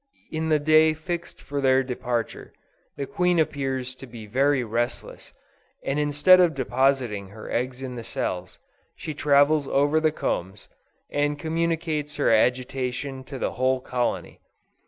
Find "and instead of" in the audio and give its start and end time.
5.85-6.55